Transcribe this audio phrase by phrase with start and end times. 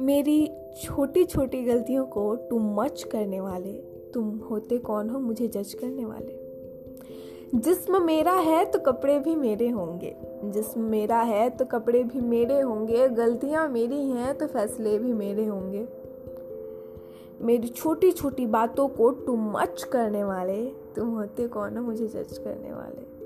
[0.00, 0.50] मेरी
[0.82, 3.72] छोटी छोटी गलतियों को टू मच करने वाले,
[4.14, 6.38] तुम होते कौन हो मुझे जज करने वाले।
[7.58, 12.60] जिस्म मेरा है तो कपड़े भी मेरे होंगे। जिस्म मेरा है तो कपड़े भी मेरे
[12.60, 15.88] होंगे। गलतियाँ मेरी हैं तो फैसले भी मेरे होंगे।
[17.40, 22.38] मेरी छोटी छोटी बातों को टू मच करने वाले, तुम होते कौन हो मुझे जज
[22.38, 23.20] करने वाले।